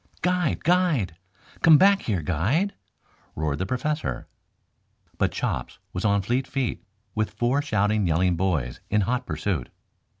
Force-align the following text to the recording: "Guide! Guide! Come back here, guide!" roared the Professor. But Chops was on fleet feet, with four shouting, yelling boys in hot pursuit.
"Guide! 0.23 0.63
Guide! 0.63 1.15
Come 1.61 1.77
back 1.77 2.01
here, 2.01 2.23
guide!" 2.23 2.73
roared 3.35 3.59
the 3.59 3.67
Professor. 3.67 4.25
But 5.19 5.31
Chops 5.31 5.77
was 5.93 6.05
on 6.05 6.23
fleet 6.23 6.47
feet, 6.47 6.83
with 7.13 7.29
four 7.29 7.61
shouting, 7.61 8.07
yelling 8.07 8.35
boys 8.35 8.79
in 8.89 9.01
hot 9.01 9.27
pursuit. 9.27 9.69